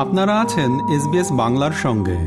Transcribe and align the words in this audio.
আপনারা 0.00 0.40
আছেন 0.40 0.70
এসবিএস 0.94 1.32
বাংলার 1.32 1.72
সঙ্গে। 1.72 2.18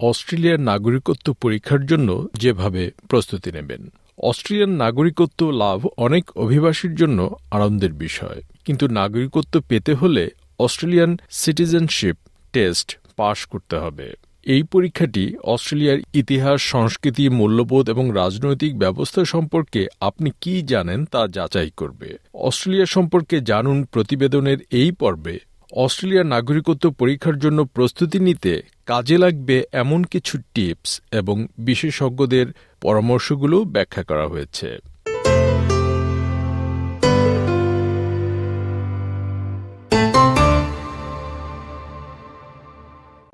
অস্ট্রেলিয়ার 0.00 0.60
নাগরিকত্ব 0.60 1.32
পরীক্ষার 1.32 1.86
জন্য 1.86 2.28
যেভাবে 2.34 2.90
প্রস্তুতি 3.08 3.52
নেবেন 3.52 3.92
অস্ট্রেলিয়ান 4.18 4.70
নাগরিকত্ব 4.70 5.50
লাভ 5.50 5.86
অনেক 5.96 6.30
অভিবাসীর 6.36 6.94
জন্য 6.94 7.36
আনন্দের 7.50 7.92
বিষয়। 7.92 8.42
কিন্তু 8.64 8.88
নাগরিকত্ব 8.88 9.60
পেতে 9.68 9.94
হলে 9.94 10.30
অস্ট্রেলিয়ান 10.58 11.16
সিটিজেনশিপ 11.30 12.16
টেস্ট 12.52 12.98
পাশ 13.16 13.46
করতে 13.46 13.76
হবে। 13.76 14.14
এই 14.42 14.62
পরীক্ষাটি 14.62 15.36
অস্ট্রেলিয়ার 15.38 15.98
ইতিহাস, 16.14 16.62
সংস্কৃতি, 16.62 17.28
মূল্যবোধ 17.28 17.90
এবং 17.90 18.10
রাজনৈতিক 18.14 18.78
ব্যবস্থা 18.78 19.24
সম্পর্কে 19.24 19.86
আপনি 20.00 20.30
কি 20.40 20.62
জানেন 20.62 21.04
তা 21.04 21.28
যাচাই 21.28 21.70
করবে। 21.76 22.18
অস্ট্রেলিয়া 22.34 22.86
সম্পর্কে 22.86 23.40
জানুন 23.40 23.84
প্রতিবেদনের 23.84 24.58
এই 24.70 24.92
পর্বে 24.92 25.38
অস্ট্রেলিয়ার 25.72 26.26
নাগরিকত্ব 26.26 26.90
পরীক্ষার 26.90 27.38
জন্য 27.38 27.64
প্রস্তুতি 27.64 28.18
নিতে 28.18 28.62
কাজে 28.86 29.18
লাগবে 29.18 29.64
এমন 29.72 30.04
কিছু 30.04 30.38
টিপস 30.54 31.00
এবং 31.12 31.46
বিশেষজ্ঞদের 31.58 32.46
পরামর্শগুলো 32.80 33.64
ব্যাখ্যা 33.64 34.02
করা 34.02 34.26
হয়েছে। 34.26 34.78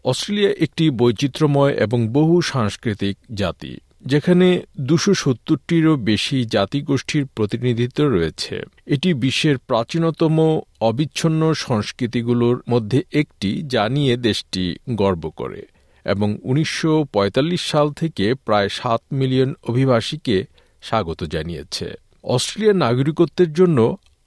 অস্ট্রেলিয়া 0.05 0.50
একটি 0.50 0.91
বৈচিত্র্যময় 0.91 1.72
এবং 1.72 2.08
বহু 2.08 2.41
সাংস্কৃতিক 2.41 3.16
জাতি। 3.34 3.78
যেখানে 4.06 4.48
দুশো 4.80 5.12
সত্তরটিরও 5.15 5.95
বেশি 5.96 6.38
জাতিগোষ্ঠীর 6.45 7.24
প্রতিনিধিত্ব 7.27 7.98
রয়েছে। 8.06 8.55
এটি 8.87 9.09
বিশ্বের 9.14 9.56
প্রাচীনতম 9.59 10.37
অবিচ্ছন্ন 10.80 11.42
সংস্কৃতিগুলোর 11.66 12.56
মধ্যে 12.70 13.00
একটি 13.12 13.50
যা 13.67 13.84
নিয়ে 13.89 14.14
দেশটি 14.17 14.64
গর্ব 14.95 15.25
করে 15.30 15.62
এবং 16.06 16.28
উনিশশো 16.42 16.92
পঁয়তাল্লিশ 17.12 17.62
সাল 17.70 17.86
থেকে 17.92 18.25
প্রায় 18.47 18.69
সাত 18.69 19.00
মিলিয়ন 19.12 19.50
অভিবাসীকে 19.69 20.36
স্বাগত 20.83 21.20
জানিয়েছে। 21.25 21.86
অস্ট্রেলিয়ার 22.25 22.77
নাগরিকত্বের 22.77 23.50
জন্য 23.52 23.78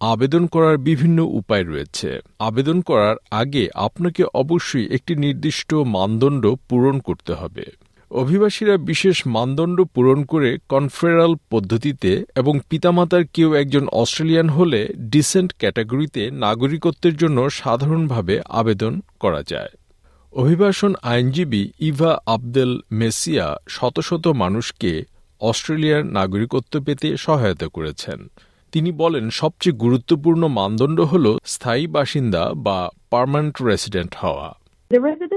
আবেদন 0.01 0.43
করার 0.47 0.77
বিভিন্ন 0.77 1.19
উপায় 1.39 1.63
রয়েছে। 1.63 2.09
আবেদন 2.39 2.77
করার 2.81 3.15
আগে 3.31 3.63
আপনাকে 3.87 4.23
অবশ্যই 4.33 4.87
একটি 4.87 5.13
নির্দিষ্ট 5.15 5.69
মানদণ্ড 5.95 6.43
পূরণ 6.69 6.95
করতে 6.99 7.33
হবে। 7.33 7.65
অভিবাসীরা 8.11 8.77
বিশেষ 8.77 9.27
মানদণ্ড 9.27 9.81
পূরণ 9.81 10.23
করে 10.23 10.57
কনফেডারাল 10.69 11.35
পদ্ধতিতে 11.49 12.25
এবং 12.35 12.59
পিতামাতার 12.69 13.23
কেউ 13.33 13.53
একজন 13.53 13.87
অস্ট্রেলিয়ান 13.87 14.49
হলে 14.49 14.87
ডিসেন্ট 14.97 15.53
ক্যাটাগরিতে 15.57 16.31
নাগরিকত্বের 16.31 17.17
জন্য 17.17 17.49
সাধারণভাবে 17.49 18.41
আবেদন 18.45 19.01
করা 19.19 19.43
যায়। 19.47 19.69
অভিবাসন 20.33 20.95
আইনজীবী 21.01 21.67
ইভা 21.79 22.19
আবদেল 22.25 22.79
মেসিয়া 22.91 23.57
শত 23.69 23.99
শত 23.99 24.27
মানুষকে 24.27 25.03
অস্ট্রেলিয়ার 25.41 26.05
নাগরিকত্ব 26.05 26.83
পেতে 26.83 27.17
সহায়তা 27.17 27.67
করেছেন। 27.67 28.29
তিনি 28.71 28.91
বলেন, 28.91 29.29
সবচেয়ে 29.29 29.77
গুরুত্বপূর্ণ 29.77 30.47
মানদণ্ড 30.47 30.99
হল 30.99 31.37
স্থায়ী 31.45 31.87
বাসিন্দা 31.87 32.51
বা 32.55 32.89
পার্মানেন্ট 33.09 33.61
রেসিডেন্ট 33.61 34.15
হওয়া। 34.15 34.55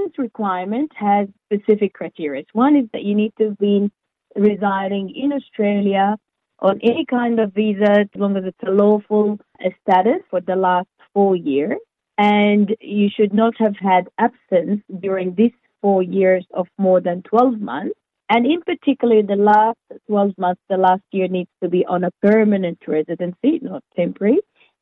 Residence 0.03 0.17
requirement 0.17 0.91
has 0.95 1.27
specific 1.45 1.93
criteria. 1.93 2.43
One 2.53 2.75
is 2.75 2.85
that 2.93 3.03
you 3.03 3.15
need 3.15 3.33
to 3.37 3.49
have 3.49 3.57
been 3.57 3.91
residing 4.35 5.13
in 5.15 5.31
Australia 5.33 6.17
on 6.59 6.79
any 6.81 7.05
kind 7.05 7.39
of 7.39 7.53
visa 7.53 8.01
as 8.01 8.07
long 8.15 8.37
as 8.37 8.43
it's 8.45 8.57
a 8.65 8.71
lawful 8.71 9.39
status 9.81 10.21
for 10.29 10.41
the 10.41 10.55
last 10.55 10.87
four 11.13 11.35
years. 11.35 11.77
And 12.17 12.75
you 12.79 13.09
should 13.15 13.33
not 13.33 13.53
have 13.57 13.75
had 13.77 14.07
absence 14.17 14.81
during 14.99 15.35
these 15.35 15.51
four 15.81 16.03
years 16.03 16.45
of 16.53 16.67
more 16.77 17.01
than 17.01 17.23
12 17.23 17.59
months. 17.59 17.95
And 18.29 18.45
in 18.45 18.61
particular, 18.61 19.21
the 19.21 19.35
last 19.35 19.77
12 20.07 20.37
months, 20.37 20.61
the 20.69 20.77
last 20.77 21.03
year 21.11 21.27
needs 21.27 21.49
to 21.61 21.69
be 21.69 21.85
on 21.85 22.03
a 22.03 22.11
permanent 22.21 22.79
residency, 22.87 23.59
not 23.61 23.83
temporary, 23.95 24.39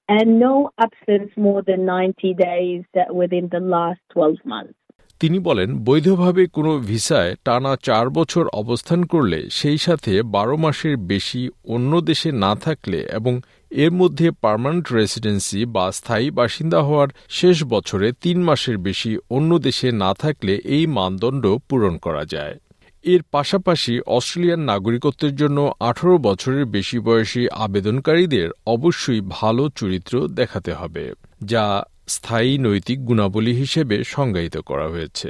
and 0.07 0.39
no 0.39 0.69
absence 0.77 1.31
more 1.37 1.61
than 1.61 1.85
90 1.85 2.33
days 2.33 2.83
within 3.09 3.49
the 3.51 3.59
last 3.59 3.99
12 4.11 4.37
months. 4.45 4.73
তিনি 5.21 5.39
বলেন, 5.39 5.69
বৈধভাবে 5.87 6.43
কোনো 6.47 6.71
ভিসায় 6.89 7.31
টানা 7.45 7.73
চার 7.87 8.05
বছর 8.09 8.43
অবস্থান 8.61 8.99
করলে 9.03 9.39
সেই 9.49 9.77
সাথে 9.77 10.13
বারো 10.35 10.55
মাসের 10.57 10.95
বেশি 11.11 11.41
অন্য 11.65 11.91
দেশে 12.01 12.29
না 12.43 12.51
থাকলে 12.55 12.99
এবং 13.17 13.33
এর 13.71 13.91
মধ্যে 13.91 14.27
পার্মানেন্ট 14.43 14.85
রেসিডেন্সি 14.93 15.61
বা 15.65 15.85
স্থায়ী 15.91 16.27
বাসিন্দা 16.31 16.79
হওয়ার 16.81 17.09
শেষ 17.29 17.57
বছরে 17.63 18.07
তিন 18.23 18.37
মাসের 18.43 18.77
বেশি 18.77 19.11
অন্য 19.29 19.51
দেশে 19.59 19.87
না 20.03 20.11
থাকলে 20.13 20.53
এই 20.75 20.85
মানদণ্ড 20.97 21.43
পূরণ 21.69 21.93
করা 21.97 22.23
যায়। 22.25 22.55
এর 23.05 23.21
পাশাপাশি 23.31 23.93
অস্ট্রেলিয়ান 24.07 24.61
নাগরিকত্বের 24.61 25.33
জন্য 25.35 25.57
আঠারো 25.79 26.15
বছরের 26.17 26.65
বেশি 26.65 26.97
বয়সী 26.99 27.43
আবেদনকারীদের 27.65 28.49
অবশ্যই 28.65 29.21
ভালো 29.27 29.63
চরিত্র 29.75 30.13
দেখাতে 30.39 30.71
হবে, 30.73 31.05
যা 31.45 31.65
স্থায়ী 32.07 32.57
নৈতিক 32.57 33.05
গুণাবলী 33.05 33.53
হিসেবে 33.53 34.03
সংজ্ঞায়িত 34.03 34.57
করা 34.57 34.87
হয়েছে। 34.89 35.29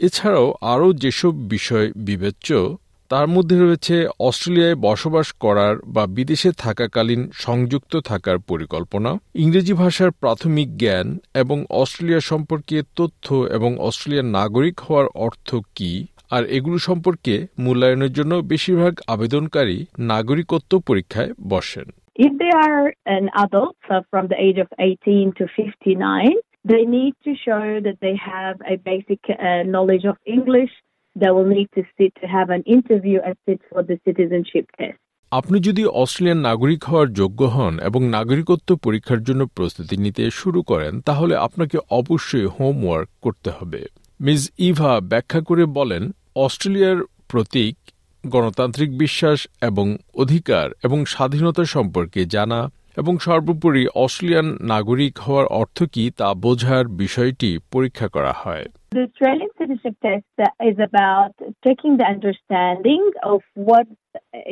এছাড়াও 0.00 0.54
আরও 0.60 0.92
যেসব 0.92 1.34
বিষয় 1.48 1.92
বিবেচ্য, 1.96 2.76
তার 3.10 3.26
মধ্যে 3.28 3.56
রয়েছে 3.58 4.06
অস্ট্রেলিয়ায় 4.18 4.74
বসবাস 4.74 5.32
করার 5.32 5.74
বা 5.86 6.06
বিদেশে 6.06 6.52
থাকাকালীন 6.52 7.30
সংযুক্ত 7.32 7.96
থাকার 8.00 8.38
পরিকল্পনা, 8.38 9.18
ইংরেজি 9.34 9.72
ভাষার 9.72 10.10
প্রাথমিক 10.10 10.76
জ্ঞান 10.76 11.18
এবং 11.34 11.64
অস্ট্রেলিয়া 11.70 12.20
সম্পর্কে 12.20 12.82
তথ্য 12.96 13.26
এবং 13.34 13.78
অস্ট্রেলিয়ার 13.78 14.24
নাগরিক 14.24 14.80
হওয়ার 14.80 15.06
অর্থ 15.14 15.54
কী, 15.74 16.06
আর 16.30 16.44
এগুলো 16.46 16.78
সম্পর্কে 16.78 17.46
মূল্যায়নের 17.58 18.12
জন্য 18.12 18.34
বেশিরভাগ 18.34 18.94
আবেদনকারী 19.06 19.86
নাগরিকত্ব 19.98 20.78
পরীক্ষায় 20.78 21.32
বসেন। 21.48 21.86
If 22.18 22.36
they 22.36 22.50
are 22.50 22.92
an 23.06 23.30
adult 23.36 23.76
so 23.88 24.02
from 24.10 24.26
the 24.26 24.34
age 24.36 24.58
of 24.58 24.66
18 24.76 25.34
to 25.38 25.46
59, 25.46 26.34
they 26.64 26.84
need 26.84 27.14
to 27.22 27.32
show 27.36 27.78
that 27.80 27.98
they 28.00 28.16
have 28.16 28.56
a 28.66 28.76
basic 28.76 29.20
uh, 29.30 29.62
knowledge 29.64 30.04
of 30.04 30.16
English. 30.26 30.70
They 31.16 31.30
will 31.30 31.46
need 31.46 31.68
to 31.76 31.84
sit 31.96 32.12
to 32.20 32.26
have 32.26 32.50
an 32.50 32.64
interview 32.66 33.20
and 33.24 33.36
sit 33.46 33.60
for 33.70 33.84
the 33.84 33.96
citizenship 34.06 34.66
test. 34.78 34.98
আপনি 35.32 35.58
যদি 35.60 35.82
Australian 36.02 36.40
নাগরিক 36.48 36.80
হওয়ার 36.90 37.08
যোগ্য 37.20 37.40
হন 37.56 37.74
এবং 37.88 38.00
নাগরিকত্ব 38.16 38.70
পরীক্ষার 38.86 39.20
জন্য 39.22 39.42
প্রস্তুতি 39.56 39.96
নিতে 40.04 40.24
শুরু 40.40 40.60
করেন 40.70 40.92
তাহলে 41.08 41.34
আপনাকে 41.46 41.76
অবশ্যই 42.00 42.48
হোমওয়ার্ক 42.56 43.08
করতে 43.24 43.50
হবে 43.56 43.80
মিস 44.20 44.42
ইভা 44.68 44.92
ব্যাখ্যা 45.12 45.40
করে 45.48 45.64
বলেন 45.78 46.02
অস্ট্রেলিয়ার 46.44 46.98
প্রতীক 47.30 47.76
গণতান্ত্রিক 48.24 48.90
বিশ্বাস 48.98 49.38
এবং 49.62 49.86
অধিকার 50.14 50.66
এবং 50.84 50.98
স্বাধীনতা 51.04 51.64
সম্পর্কে 51.64 52.20
জানা 52.26 52.60
এবং 52.96 53.14
সর্বোপরি 53.18 53.82
অস্ট্রেলিয়ান 53.94 54.48
নাগরিক 54.62 55.14
হওয়ার 55.18 55.46
অর্থ 55.60 55.78
কি 55.92 56.04
তা 56.10 56.28
বোঝার 56.34 56.84
বিষয়টি 57.02 57.50
পরীক্ষা 57.70 58.08
করা 58.08 58.32
হয় 58.42 58.66
The 58.92 59.02
Australian 59.02 59.50
citizenship 59.58 59.96
test 60.06 60.36
is 60.70 60.78
about 60.80 61.32
taking 61.66 61.92
the 62.00 62.08
understanding 62.14 63.02
of 63.32 63.40
what 63.68 63.86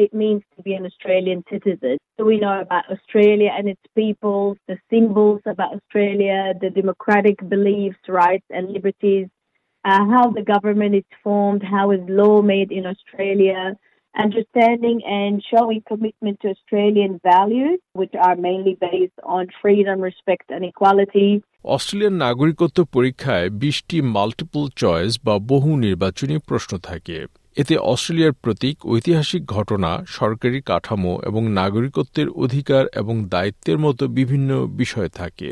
it 0.03 0.11
means 0.13 0.43
to 0.55 0.61
be 0.63 0.73
an 0.75 0.85
Australian 0.85 1.41
citizen. 1.53 1.95
So 2.17 2.21
we 2.25 2.37
know 2.39 2.57
about 2.61 2.85
Australia 2.91 3.51
and 3.57 3.67
its 3.69 3.87
people, 3.95 4.41
the 4.69 4.79
symbols 4.93 5.43
about 5.47 5.71
Australia, 5.79 6.39
the 6.65 6.71
democratic 6.71 7.37
beliefs, 7.49 8.03
rights, 8.09 8.49
and 8.51 8.65
liberties, 8.71 9.29
uh, 9.86 10.04
how 10.06 10.26
the 10.30 10.44
government 10.44 10.94
is 10.96 11.10
formed, 11.24 11.64
how 11.66 11.86
is 11.92 12.02
law 12.12 12.42
made 12.44 12.72
in 12.72 12.86
Australia, 12.86 13.60
understanding 14.16 14.98
and 15.20 15.44
showing 15.44 15.82
commitment 15.84 16.40
to 16.42 16.50
Australian 16.50 17.20
values, 17.24 17.80
which 17.94 18.14
are 18.18 18.36
mainly 18.38 18.76
based 18.82 19.20
on 19.26 19.44
freedom, 19.62 19.98
respect, 20.02 20.46
and 20.50 20.64
equality. 20.66 21.30
Australian 21.66 22.16
নাগরিকত্ব 22.18 22.80
পরীক্ষায় 22.94 23.48
বিশটি 23.64 23.98
multiple 24.16 24.64
choice 24.76 25.12
বা 25.24 25.36
বহু 25.48 25.70
নির্বাচনী 25.78 26.36
প্রশ্ন 26.48 26.72
থাকে 26.80 27.18
এতে 27.58 27.76
অস্ট্রেলিয়ার 27.92 28.34
প্রতীক 28.44 28.76
ঐতিহাসিক 28.86 29.44
ঘটনা 29.48 29.92
সরকারি 30.20 30.60
কাঠামো 30.62 31.14
এবং 31.26 31.42
নাগরিকত্বের 31.62 32.30
অধিকার 32.44 32.84
এবং 32.96 33.16
দায়িত্বের 33.30 33.78
মতো 33.78 34.04
বিভিন্ন 34.20 34.50
বিষয় 34.82 35.10
থাকে 35.20 35.50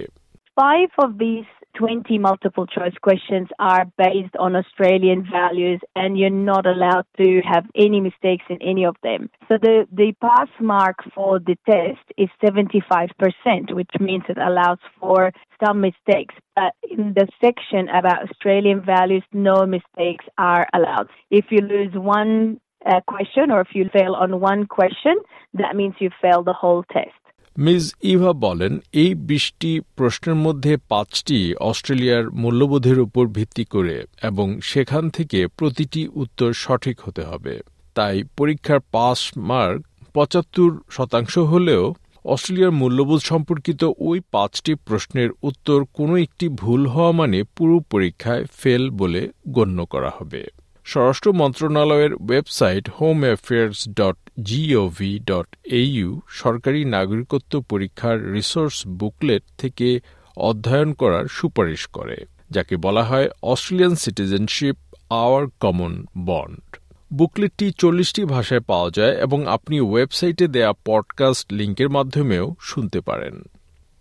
Five 0.57 0.91
of 1.05 1.09
these 1.23 1.49
20 1.74 2.18
multiple 2.18 2.66
choice 2.66 2.94
questions 3.02 3.48
are 3.58 3.86
based 3.98 4.34
on 4.38 4.56
Australian 4.56 5.26
values 5.30 5.80
and 5.96 6.18
you're 6.18 6.30
not 6.30 6.66
allowed 6.66 7.04
to 7.16 7.40
have 7.40 7.64
any 7.74 8.00
mistakes 8.00 8.44
in 8.48 8.60
any 8.62 8.84
of 8.84 8.96
them. 9.02 9.30
So 9.48 9.58
the, 9.60 9.86
the 9.92 10.12
pass 10.20 10.48
mark 10.60 10.96
for 11.14 11.38
the 11.38 11.56
test 11.68 12.04
is 12.16 12.28
75%, 12.42 13.74
which 13.74 13.90
means 14.00 14.24
it 14.28 14.38
allows 14.38 14.78
for 15.00 15.32
some 15.64 15.80
mistakes. 15.80 16.34
But 16.54 16.74
in 16.88 17.14
the 17.14 17.26
section 17.42 17.88
about 17.88 18.30
Australian 18.30 18.84
values, 18.84 19.24
no 19.32 19.66
mistakes 19.66 20.24
are 20.38 20.66
allowed. 20.72 21.08
If 21.30 21.46
you 21.50 21.58
lose 21.58 21.92
one 21.94 22.60
uh, 22.86 23.00
question 23.06 23.50
or 23.50 23.60
if 23.60 23.68
you 23.74 23.88
fail 23.92 24.14
on 24.14 24.40
one 24.40 24.66
question, 24.66 25.16
that 25.54 25.74
means 25.74 25.94
you 25.98 26.10
fail 26.20 26.42
the 26.42 26.52
whole 26.52 26.84
test. 26.92 27.10
Miss 27.56 27.84
Eva 28.12 28.32
বলেন, 28.46 28.72
এই 29.02 29.12
বিশটি 29.28 29.72
প্রশ্নের 29.96 30.34
মধ্যে 30.34 30.72
পাঁচটি 30.88 31.38
অস্ট্রেলিয়ার 31.60 32.24
মূল্যবোধের 32.32 32.98
উপর 33.00 33.24
ভিত্তি 33.26 33.64
করে 33.64 33.96
এবং 34.22 34.46
সেখান 34.62 35.04
থেকে 35.10 35.38
প্রতিটি 35.58 36.02
উত্তর 36.14 36.48
সঠিক 36.54 36.96
হতে 37.00 37.22
হবে। 37.22 37.54
তাই 37.94 38.16
পরীক্ষার 38.36 38.80
পাস 38.92 39.20
মার্ক 39.50 39.80
পঁচাত্তর 40.14 40.70
শতাংশ 40.90 41.34
হলেও 41.52 41.84
অস্ট্রেলিয়ার 42.24 42.78
মূল্যবোধ 42.80 43.20
সম্পর্কিত 43.22 43.82
ওই 43.98 44.18
পাঁচটি 44.32 44.72
প্রশ্নের 44.86 45.30
উত্তর 45.42 45.78
কোনো 45.92 46.14
একটি 46.16 46.46
ভুল 46.48 46.82
হওয়া 46.86 47.12
মানে 47.12 47.38
পুরো 47.56 47.76
পরীক্ষায় 47.90 48.44
ফেল 48.52 48.82
বলে 48.90 49.22
গণ্য 49.48 49.78
করা 49.84 50.10
হবে। 50.18 50.42
স্বরাষ্ট্র 50.86 51.28
মন্ত্রণালয়ের 51.32 52.12
website 52.14 52.84
home 52.98 53.18
affairs 53.24 53.80
dot 53.90 54.18
gov 54.42 55.18
dot 55.18 55.46
au 55.64 56.20
সরকারি 56.28 56.84
নাগরিকত্ব 56.84 57.60
পরীক্ষার 57.60 58.32
রিসোর্স 58.32 58.86
বুকলেট 58.86 59.42
থেকে 59.58 60.00
অধ্যয়ন 60.36 60.92
করার 60.92 61.24
সুপারিশ 61.30 61.86
করে, 61.86 62.26
যাকে 62.50 62.76
বলা 62.76 63.02
হয় 63.02 63.28
Australian 63.42 63.94
citizenship 63.94 64.76
our 65.10 65.46
common 65.60 66.06
bond 66.18 66.76
বুকলেটটি 67.14 67.72
চল্লিশটি 67.78 68.24
ভাষায় 68.24 68.60
পাওয়া 68.60 68.90
যায় 68.90 69.14
এবং 69.16 69.46
আপনি 69.46 69.80
ওয়েবসাইটে 69.80 70.48
দেয়া 70.48 70.72
পডকাস্ট 70.84 71.52
লিঙ্কের 71.52 71.88
মাধ্যমেও 71.88 72.54
শুনতে 72.60 73.00
পারেন। 73.00 73.42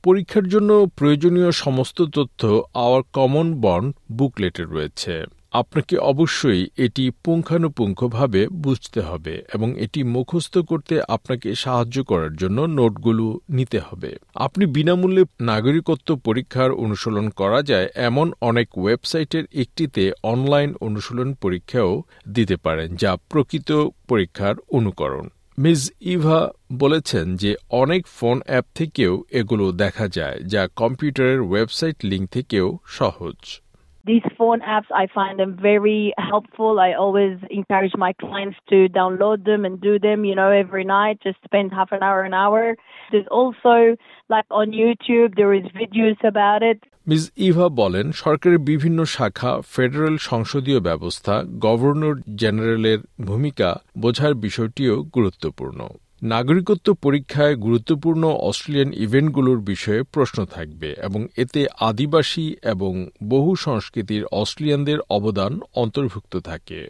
পরীক্ষার 0.04 0.48
জন্য 0.48 0.88
প্রয়োজনীয় 0.96 1.52
সমস্ত 1.52 2.02
তথ্য 2.02 2.64
আওয়ার 2.74 3.04
কমন 3.14 3.62
বন্ড 3.62 3.96
বুকলেটে 4.12 4.64
রয়েছে। 4.64 5.24
আপনাকে 5.54 5.98
অবশ্যই 5.98 6.68
এটি 6.78 7.12
পুঙ্খানুপুঙ্খভাবে 7.24 8.48
বুঝতে 8.48 9.02
হবে 9.02 9.44
এবং 9.54 9.80
এটি 9.80 10.04
মুখস্থ 10.04 10.58
করতে 10.58 11.02
আপনাকে 11.08 11.56
সাহায্য 11.56 12.04
করার 12.04 12.36
জন্য 12.36 12.62
নোটগুলো 12.62 13.40
নিতে 13.50 13.80
হবে। 13.80 14.18
আপনি 14.36 14.66
বিনামূল্যে 14.66 15.24
নাগরিকত্ব 15.42 16.16
পরীক্ষার 16.16 16.72
অনুশীলন 16.72 17.30
করা 17.30 17.62
যায় 17.62 17.88
এমন 17.96 18.32
অনেক 18.42 18.78
ওয়েবসাইটের 18.78 19.46
একটিতে 19.54 20.12
অনলাইন 20.24 20.76
অনুশীলন 20.82 21.34
পরীক্ষাও 21.34 22.04
দিতে 22.30 22.56
পারেন, 22.56 22.96
যা 22.96 23.18
প্রকৃত 23.30 23.70
পরীক্ষার 24.08 24.56
অনুকরণ। 24.72 25.30
মিস 25.60 25.92
ইভা 26.02 26.50
বলেছেন 26.74 27.36
যে 27.36 27.56
অনেক 27.70 28.08
ফোন 28.08 28.42
অ্যাপ 28.46 28.66
থেকেও 28.76 29.24
এগুলো 29.32 29.72
দেখা 29.72 30.08
যায়, 30.08 30.40
যা 30.44 30.68
কম্পিউটারের 30.76 31.42
ওয়েবসাইট 31.42 31.98
লিঙ্ক 32.04 32.30
থেকেও 32.32 32.78
সহজ। 32.86 33.63
These 34.06 34.24
phone 34.38 34.60
apps, 34.60 34.90
I 34.94 35.08
find 35.08 35.40
them 35.40 35.56
very 35.56 36.14
helpful. 36.18 36.78
I 36.78 36.92
always 36.94 37.38
encourage 37.50 37.96
my 37.96 38.12
clients 38.14 38.58
to 38.70 38.90
download 38.90 39.46
them 39.46 39.64
and 39.64 39.80
do 39.80 39.98
them, 39.98 40.26
you 40.26 40.36
know, 40.36 40.52
every 40.64 40.84
night, 40.84 41.20
just 41.24 41.38
spend 41.46 41.72
half 41.72 41.94
an 41.94 42.04
hour, 42.04 42.22
an 42.24 42.34
hour. 42.34 42.76
There's 43.12 43.30
also, 43.32 43.96
like 44.30 44.44
on 44.52 44.72
YouTube, 44.72 45.38
there 45.38 45.54
is 45.54 45.64
videos 45.82 46.20
about 46.34 46.62
it. 46.72 46.80
Miss 47.12 47.24
Eva 47.48 47.68
বলেন 47.82 48.06
সরকারের 48.24 48.62
বিভিন্ন 48.72 49.00
শাখা 49.16 49.52
federal 49.74 50.16
সংসদীয় 50.32 50.80
ব্যবস্থা 50.80 51.34
governor 51.66 52.16
জেনারেলের 52.42 53.00
ভূমিকা 53.26 53.70
বোঝার 54.04 54.34
বিষয়টিও 54.46 54.96
গুরুত্বপূর্ণ 55.16 55.80
নাগরিকত্ব 56.24 56.94
পরীক্ষায় 56.94 57.56
গুরুত্বপূর্ণ 57.56 58.24
অস্ট্রেলিয়ান 58.26 58.94
ইভেন্টগুলোর 58.94 59.60
বিষয়ে 59.62 60.04
প্রশ্ন 60.04 60.46
থাকবে 60.46 60.96
এবং 61.04 61.28
এতে 61.38 61.66
আদিবাসী 61.80 62.56
এবং 62.64 63.10
বহু 63.24 63.56
সংস্কৃতির 63.56 64.24
অস্ট্রেলিয়ানদের 64.26 65.00
অবদান 65.10 65.60
অন্তর্ভুক্ত 65.76 66.38
থাকে। 66.38 66.88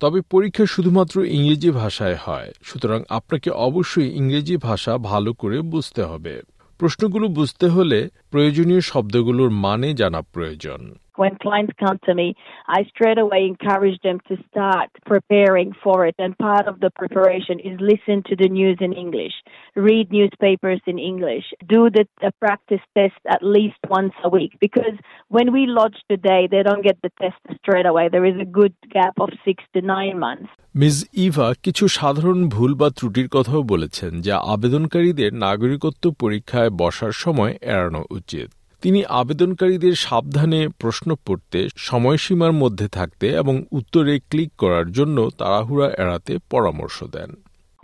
তবে 0.00 0.20
পরীক্ষা 0.30 0.66
শুধুমাত্র 0.66 1.24
ইংরেজি 1.24 1.70
ভাষায় 1.70 2.18
হয়, 2.20 2.52
সুতরাং 2.62 3.00
আপনাকে 3.08 3.50
অবশ্যই 3.50 4.10
ইংরেজি 4.10 4.56
ভাষা 4.56 4.98
ভালো 4.98 5.32
করে 5.32 5.60
বুঝতে 5.60 6.02
হবে। 6.02 6.34
প্রশ্নগুলো 6.78 7.28
বুঝতে 7.28 7.66
হলে 7.66 8.08
প্রয়োজনীয় 8.30 8.80
শব্দগুলোর 8.80 9.50
মানে 9.50 9.94
জানা 9.94 10.20
প্রয়োজন। 10.20 10.80
When 11.16 11.36
clients 11.36 11.74
come 11.78 11.98
to 12.04 12.14
me, 12.14 12.34
I 12.66 12.84
straight 12.92 13.18
away 13.18 13.46
encourage 13.46 14.00
them 14.02 14.18
to 14.28 14.36
start 14.50 14.90
preparing 15.06 15.72
for 15.82 16.06
it. 16.06 16.14
And 16.18 16.36
part 16.38 16.66
of 16.66 16.80
the 16.80 16.90
preparation 16.90 17.60
is 17.60 17.78
listen 17.80 18.22
to 18.28 18.36
the 18.36 18.48
news 18.48 18.78
in 18.80 18.92
English, 18.92 19.32
read 19.76 20.10
newspapers 20.10 20.80
in 20.86 20.98
English, 20.98 21.44
do 21.68 21.90
the, 21.90 22.04
practice 22.40 22.84
test 22.96 23.20
at 23.28 23.42
least 23.42 23.76
once 23.88 24.12
a 24.24 24.28
week. 24.28 24.52
Because 24.60 24.96
when 25.28 25.52
we 25.52 25.66
lodge 25.66 25.98
today, 26.10 26.48
they 26.50 26.62
don't 26.62 26.84
get 26.84 26.98
the 27.02 27.12
test 27.20 27.40
straight 27.60 27.86
away. 27.86 28.08
There 28.08 28.24
is 28.24 28.38
a 28.40 28.44
good 28.44 28.74
gap 28.90 29.14
of 29.20 29.30
six 29.44 29.62
to 29.74 29.80
nine 29.80 30.18
months. 30.18 30.50
Miss 30.82 30.96
Eva 31.26 31.48
কিছু 31.62 31.84
সাধারণ 31.98 32.40
ভুল 32.48 32.72
বা 32.80 32.88
ত্রুটির 32.98 33.28
কথাও 33.36 33.62
বলেছেন 33.72 34.12
যা 34.26 34.36
আবেদনকারীদের 34.54 35.30
নাগরিকত্ব 35.46 36.04
পরীক্ষায় 36.22 36.70
বসার 36.80 37.12
সময় 37.24 37.52
এড়ানো 37.74 38.02
উচিত 38.18 38.48
তিনি 38.84 39.00
আবেদনকারীদের 39.20 39.94
সাবধানে 40.06 40.60
প্রশ্ন 40.78 41.08
পড়তে 41.26 41.60
সময়সীমার 41.88 42.52
মধ্যে 42.62 42.86
থাকতে 42.88 43.26
এবং 43.32 43.54
উত্তরে 43.72 44.14
ক্লিক 44.30 44.50
করার 44.58 44.86
জন্য 44.92 45.16
তাড়াহুড়া 45.38 45.88
এড়াতে 45.98 46.32
পরামর্শ 46.50 46.98
দেন 47.16 47.30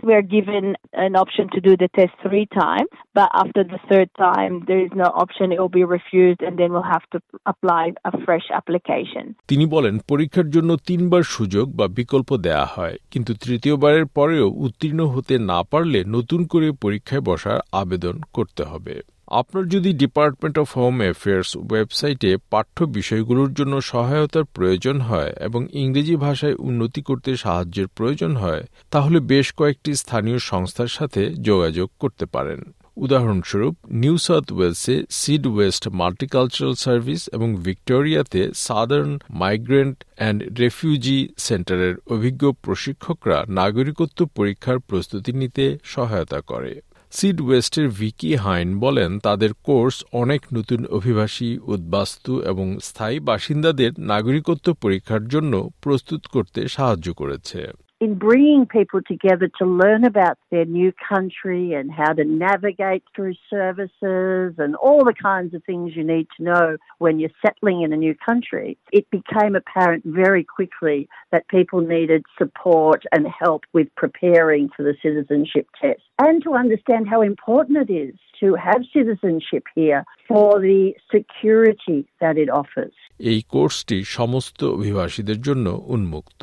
we 0.03 0.13
are 0.13 0.27
given 0.29 0.65
an 0.97 1.15
option 1.15 1.45
to 1.49 1.59
do 1.61 1.77
the 1.77 1.89
test 1.89 2.13
three 2.21 2.47
times, 2.55 2.91
but 3.15 3.29
after 3.33 3.63
the 3.63 3.79
third 3.89 4.09
time, 4.17 4.53
there 4.67 4.81
is 4.81 4.91
no 4.93 5.07
option. 5.15 5.45
It 5.51 5.59
will 5.59 5.69
be 5.71 5.85
refused, 5.87 6.41
and 6.41 6.53
then 6.57 6.69
we'll 6.71 6.91
have 6.95 7.05
to 7.13 7.19
apply 7.45 7.83
a 8.05 8.11
fresh 8.25 8.47
application. 8.51 9.23
তিনি 9.47 9.65
বলেন 9.65 9.95
পরীক্ষার 10.07 10.47
জন্য 10.49 10.71
তিনবার 10.89 11.23
সুযোগ 11.35 11.65
বা 11.79 11.85
বিকল্প 11.99 12.29
দেয়া 12.37 12.65
হয় 12.75 12.95
কিন্তু 13.11 13.31
তৃতীয়বারের 13.43 14.05
পরেও 14.17 14.47
উত্তীর্ণ 14.65 15.01
হতে 15.13 15.33
না 15.51 15.59
পারলে 15.71 15.99
নতুন 16.15 16.41
করে 16.51 16.67
পরীক্ষায় 16.83 17.23
বসার 17.29 17.57
আবেদন 17.81 18.15
করতে 18.33 18.63
হবে 18.63 18.95
আপনার 19.39 19.63
যদি 19.65 19.89
ডিপার্টমেন্ট 19.93 20.55
অফ 20.59 20.67
হোম 20.77 20.95
অ্যাফেয়ার্স 21.01 21.49
ওয়েবসাইটে 21.69 22.31
পাঠ্য 22.49 22.77
বিষয়গুলোর 22.97 23.51
জন্য 23.53 23.73
সহায়তার 23.81 24.45
প্রয়োজন 24.55 24.97
হয় 24.99 25.31
এবং 25.39 25.61
ইংরেজি 25.73 26.15
ভাষায় 26.15 26.55
উন্নতি 26.59 27.01
করতে 27.01 27.31
সাহায্যের 27.37 27.87
প্রয়োজন 27.87 28.31
হয়, 28.35 28.63
তাহলে 28.89 29.17
বেশ 29.31 29.47
কয়েকটি 29.51 29.91
স্থানীয় 29.95 30.39
সংস্থার 30.51 30.87
সাথে 30.87 31.21
যোগাযোগ 31.41 31.87
করতে 31.99 32.25
পারেন। 32.25 32.59
উদাহরণস্বরূপ 32.97 33.75
নিউ 34.01 34.15
সাউথ 34.17 34.47
ওয়েলসে 34.51 34.95
সিড 35.09 35.43
ওয়েস্ট 35.47 35.83
মাল্টিকালচারাল 35.99 36.75
সার্ভিস 36.75 37.21
এবং 37.27 37.49
ভিক্টোরিয়াতে 37.55 38.41
সাদার্ন 38.55 39.11
মাইগ্রেন্ট 39.41 39.97
অ্যান্ড 40.17 40.39
রেফিউজি 40.59 41.19
সেন্টারের 41.37 41.95
অভিজ্ঞ 42.09 42.43
প্রশিক্ষকরা 42.63 43.37
নাগরিকত্ব 43.59 44.19
পরীক্ষার 44.37 44.77
প্রস্তুতি 44.79 45.31
নিতে 45.33 45.65
সহায়তা 45.83 46.39
করে। 46.41 46.73
সিড 47.11 47.41
ওয়েস্টের 47.41 47.87
ভিকি 47.89 48.31
হাইন 48.35 48.69
বলেন, 48.79 49.19
তাদের 49.19 49.51
কোর্স 49.67 49.97
অনেক 50.13 50.41
নতুন 50.53 50.81
অভিবাসী, 50.85 51.49
উদ্বাস্তু 51.73 52.33
এবং 52.41 52.67
স্থায়ী 52.79 53.17
বাসিন্দাদের 53.19 53.91
নাগরিকত্ব 54.11 54.67
পরীক্ষার 54.73 55.23
জন্য 55.27 55.53
প্রস্তুত 55.81 56.21
করতে 56.25 56.61
সাহায্য 56.67 57.07
করেছে। 57.13 57.61
in 58.00 58.14
bringing 58.14 58.66
people 58.66 59.00
together 59.02 59.48
to 59.58 59.64
learn 59.64 60.04
about 60.04 60.38
their 60.50 60.66
new 60.66 60.92
country 61.08 61.72
and 61.72 61.90
how 61.90 62.12
to 62.12 62.24
navigate 62.24 63.02
through 63.14 63.34
services 63.48 64.54
and 64.58 64.76
all 64.76 65.02
the 65.04 65.14
kinds 65.14 65.54
of 65.54 65.64
things 65.64 65.96
you 65.96 66.04
need 66.04 66.26
to 66.36 66.42
know 66.42 66.76
when 66.98 67.18
you're 67.18 67.30
settling 67.44 67.82
in 67.82 67.92
a 67.92 67.96
new 67.96 68.14
country, 68.14 68.76
it 68.92 69.10
became 69.10 69.56
apparent 69.56 70.02
very 70.04 70.44
quickly 70.44 71.08
that 71.32 71.48
people 71.48 71.80
needed 71.80 72.22
support 72.36 73.04
and 73.12 73.26
help 73.26 73.62
with 73.72 73.88
preparing 73.96 74.68
for 74.76 74.82
the 74.82 74.94
citizenship 75.02 75.66
test 75.80 76.02
and 76.18 76.42
to 76.42 76.54
understand 76.54 77.08
how 77.08 77.22
important 77.22 77.78
it 77.88 77.92
is 77.92 78.14
to 78.40 78.54
have 78.56 78.82
citizenship 78.92 79.64
here 79.74 80.04
for 80.28 80.60
the 80.60 80.92
security 81.14 82.06
that 82.20 82.36
it 82.36 82.50
offers. 82.60 82.94
এই 83.32 83.40
কোর্সটি 83.54 83.98
সমস্ত 84.18 84.60
অভিবাসীদের 84.76 85.38
জন্য 85.46 85.66
উন্মুক্ত 85.94 86.42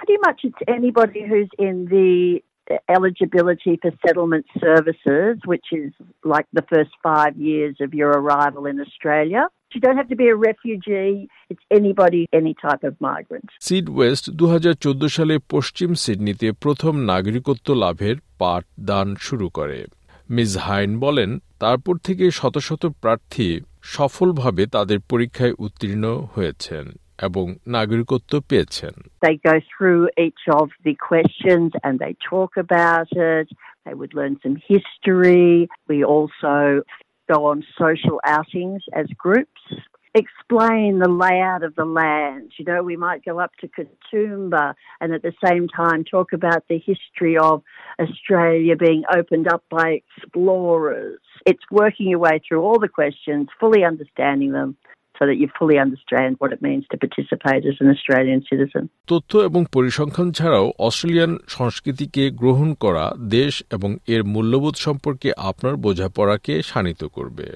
Pretty 0.00 0.18
much 0.26 0.40
it's 0.44 0.62
anybody 0.68 1.22
who's 1.22 1.50
in 1.58 1.76
the 1.86 2.10
eligibility 2.88 3.78
for 3.82 3.90
settlement 4.04 4.46
services, 4.58 5.32
which 5.44 5.68
is 5.72 5.92
like 6.24 6.46
the 6.52 6.64
first 6.72 6.92
five 7.02 7.34
years 7.38 7.76
of 7.80 7.90
your 7.92 8.10
arrival 8.10 8.66
in 8.66 8.76
Australia. 8.80 9.42
You 9.72 9.80
don't 9.80 9.96
have 9.96 10.08
to 10.08 10.16
be 10.16 10.28
a 10.28 10.36
refugee. 10.50 11.28
It's 11.50 11.64
anybody, 11.70 12.22
any 12.32 12.54
type 12.56 12.82
of 12.88 12.94
migrant. 13.00 13.48
Syd 13.60 13.86
West 13.96 14.24
দু 14.40 14.44
হাজার 14.54 14.74
চোদ্দ 14.84 15.02
সালে 15.16 15.34
পশ্চিম 15.54 15.90
সিডনিতে 16.04 16.48
প্রথম 16.64 16.94
নাগরিকত্ব 17.12 17.68
লাভের 17.84 18.16
পাঠ 18.40 18.62
দান 18.90 19.08
শুরু 19.26 19.46
করে 19.58 19.78
মিস 20.30 20.52
হাইন 20.66 20.90
বলেন 21.04 21.30
তারপর 21.62 21.94
থেকে 22.06 22.24
শত 22.38 22.56
শত 22.68 22.82
প্রার্থী 23.02 23.48
সফলভাবে 23.94 24.62
তাদের 24.76 24.98
পরীক্ষায় 25.10 25.54
উত্তীর্ণ 25.64 26.04
হয়েছেন 26.34 26.84
এবং 27.27 27.45
নাগরিকত্ব 27.77 28.33
পেয়েছেন 28.49 28.93
They 29.25 29.35
go 29.51 29.55
through 29.71 30.01
each 30.25 30.43
of 30.59 30.67
the 30.87 30.95
questions 31.09 31.69
and 31.83 31.93
they 32.03 32.13
talk 32.33 32.51
about 32.65 33.09
it. 33.33 33.47
They 33.85 33.95
would 33.99 34.13
learn 34.19 34.35
some 34.45 34.57
history. 34.73 35.49
We 35.91 35.97
also 36.15 36.55
go 37.31 37.37
on 37.51 37.57
social 37.83 38.17
outings 38.35 38.83
as 39.01 39.07
groups. 39.25 39.63
explain 40.15 40.99
the 40.99 41.09
layout 41.09 41.61
of 41.61 41.75
the 41.75 41.85
land. 41.85 42.53
You 42.57 42.65
know, 42.65 42.81
we 42.81 42.95
might 42.95 43.25
go 43.25 43.39
up 43.39 43.51
to 43.59 43.67
Katoomba 43.67 44.73
and 45.01 45.13
at 45.13 45.21
the 45.21 45.33
same 45.45 45.67
time 45.67 46.03
talk 46.03 46.31
about 46.31 46.63
the 46.69 46.79
history 46.79 47.37
of 47.37 47.61
Australia 47.99 48.75
being 48.77 49.03
opened 49.13 49.47
up 49.47 49.63
by 49.69 50.01
explorers. 50.01 51.19
It's 51.45 51.63
working 51.69 52.07
your 52.09 52.19
way 52.19 52.41
through 52.47 52.61
all 52.61 52.79
the 52.79 52.87
questions, 52.87 53.49
fully 53.59 53.83
understanding 53.83 54.53
them. 54.53 54.77
So 55.20 55.26
that 55.26 55.36
you 55.36 55.48
fully 55.58 55.78
understand 55.78 56.36
what 56.38 56.50
it 56.50 56.60
means 56.62 56.84
to 56.90 56.96
participate 56.96 57.66
as 57.66 57.76
an 57.80 57.88
Australian 57.90 58.40
citizen. 58.50 58.82
তথ্য 59.06 59.32
এবং 59.48 59.60
পরিসংখ্যান 59.72 60.28
ছাড়াও 60.32 60.66
Australian 60.78 61.32
সংস্কৃতিকে 61.48 62.24
গ্রহণ 62.40 62.68
করা 62.84 63.04
দেশ 63.36 63.54
এবং 63.72 63.90
এর 64.08 64.22
মূল্যবোধ 64.24 64.74
সম্পর্কে 64.86 65.28
আপনার 65.50 65.74
বোঝাপড়াকে 65.76 66.54
শানিত 66.62 67.02
করবে 67.16 67.46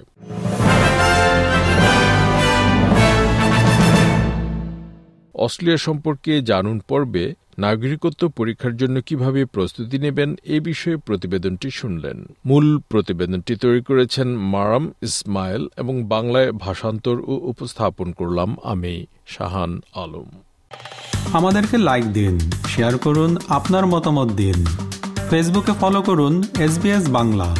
অস্ট্রেলিয়া 5.35 5.77
সম্পর্কে 5.77 6.43
জানুন 6.43 6.81
পর্বে 6.89 7.35
নাগরিকত্ব 7.59 8.29
পরীক্ষার 8.29 8.77
জন্য 8.77 9.01
কীভাবে 9.01 9.45
প্রস্তুতি 9.45 9.99
নেবেন 9.99 10.37
এ 10.45 10.61
বিষয়ে 10.61 10.97
প্রতিবেদনটি 10.97 11.71
শুনলেন। 11.71 12.27
মূল 12.47 12.79
প্রতিবেদনটি 12.79 13.57
তৈরি 13.57 13.83
করেছেন 13.83 14.29
মারাম 14.37 14.93
ইসমাইল 15.03 15.69
এবং 15.77 16.05
বাংলায় 16.05 16.53
ভাষান্তর 16.53 17.21
ও 17.21 17.35
উপস্থাপন 17.43 18.13
করলাম 18.13 18.57
আমি, 18.65 19.07
শাহান 19.27 19.81
আলম। 19.95 20.29
আমাদেরকে 21.33 21.79
লাইক 21.79 22.05
দিন 22.13 22.39
শেয়ার 22.67 22.99
করুন, 22.99 23.37
আপনার 23.49 23.87
মতামত 23.87 24.33
দিন। 24.33 24.65
ফেসবুকে 25.31 25.73
ফলো 25.81 26.03
করুন 26.03 26.43
এস 26.59 27.05
বাংলা 27.09 27.57